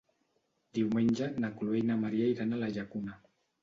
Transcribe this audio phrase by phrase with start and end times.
[0.77, 3.25] Diumenge na Chloé i na Maria iran a la Llacuna.